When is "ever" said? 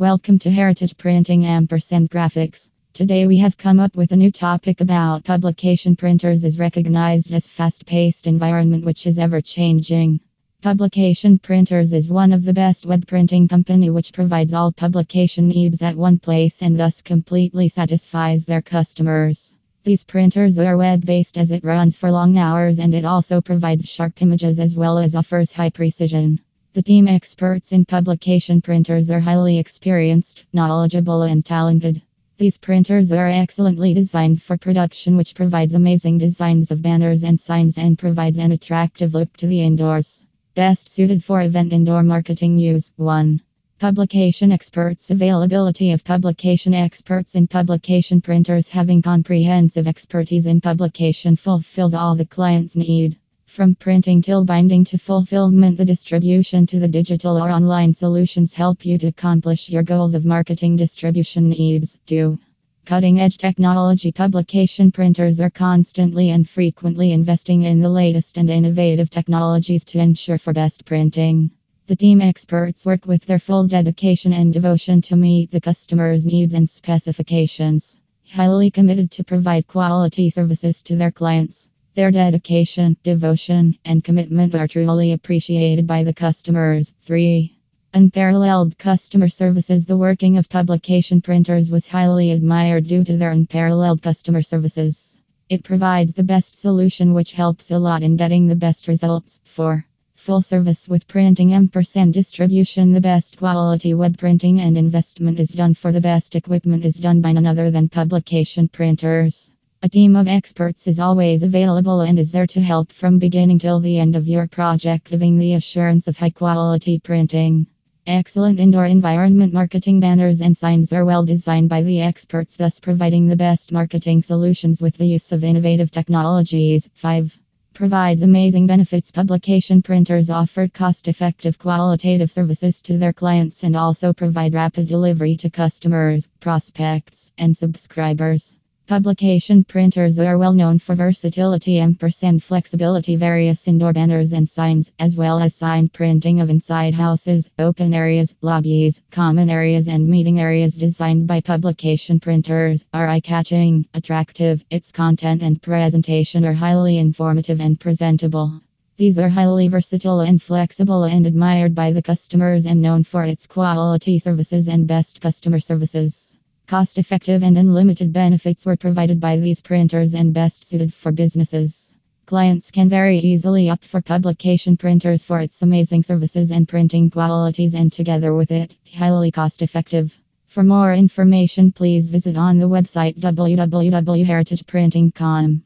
9.18-9.40